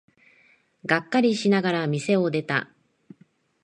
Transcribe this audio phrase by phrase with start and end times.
[0.87, 2.71] がっかりしながら店を出た。